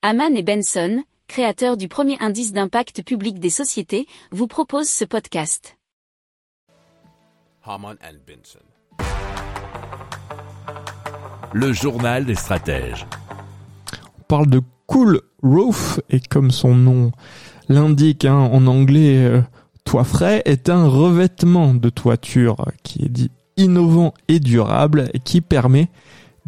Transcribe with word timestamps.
Haman 0.00 0.36
et 0.36 0.44
Benson, 0.44 1.02
créateurs 1.26 1.76
du 1.76 1.88
premier 1.88 2.16
indice 2.20 2.52
d'impact 2.52 3.02
public 3.02 3.40
des 3.40 3.50
sociétés, 3.50 4.06
vous 4.30 4.46
proposent 4.46 4.88
ce 4.88 5.04
podcast. 5.04 5.76
Haman 7.64 7.96
and 8.00 8.18
Benson. 8.24 8.60
Le 11.52 11.72
journal 11.72 12.24
des 12.26 12.36
stratèges. 12.36 13.08
On 14.20 14.22
parle 14.28 14.46
de 14.46 14.62
Cool 14.86 15.20
Roof 15.42 15.98
et 16.10 16.20
comme 16.20 16.52
son 16.52 16.76
nom 16.76 17.10
l'indique 17.68 18.24
hein, 18.24 18.38
en 18.38 18.68
anglais, 18.68 19.16
euh, 19.16 19.42
toit 19.84 20.04
frais 20.04 20.42
est 20.44 20.68
un 20.68 20.86
revêtement 20.86 21.74
de 21.74 21.90
toiture 21.90 22.66
qui 22.84 23.04
est 23.04 23.08
dit 23.08 23.32
innovant 23.56 24.14
et 24.28 24.38
durable 24.38 25.10
et 25.12 25.18
qui 25.18 25.40
permet 25.40 25.88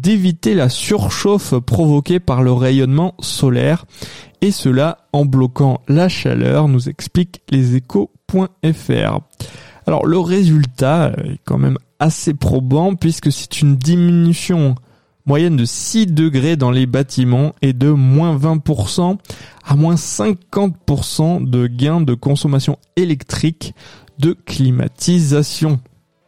d'éviter 0.00 0.54
la 0.54 0.68
surchauffe 0.68 1.54
provoquée 1.58 2.20
par 2.20 2.42
le 2.42 2.52
rayonnement 2.52 3.14
solaire 3.20 3.86
et 4.40 4.50
cela 4.50 4.98
en 5.12 5.24
bloquant 5.24 5.80
la 5.88 6.08
chaleur, 6.08 6.68
nous 6.68 6.88
explique 6.88 7.42
leséchos.fr. 7.50 9.20
Alors 9.86 10.06
le 10.06 10.18
résultat 10.18 11.12
est 11.24 11.38
quand 11.44 11.58
même 11.58 11.78
assez 11.98 12.34
probant 12.34 12.94
puisque 12.94 13.32
c'est 13.32 13.60
une 13.60 13.76
diminution 13.76 14.74
moyenne 15.26 15.56
de 15.56 15.64
6 15.64 16.08
degrés 16.08 16.56
dans 16.56 16.70
les 16.70 16.86
bâtiments 16.86 17.54
et 17.62 17.72
de 17.72 17.88
moins 17.90 18.36
20% 18.36 19.16
à 19.64 19.76
moins 19.76 19.94
50% 19.94 21.48
de 21.48 21.66
gains 21.66 22.02
de 22.02 22.14
consommation 22.14 22.78
électrique 22.96 23.74
de 24.18 24.32
climatisation. 24.32 25.80